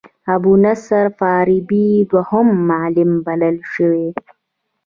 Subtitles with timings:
[0.35, 4.05] ابو نصر فارابي دوهم معلم بلل شوی.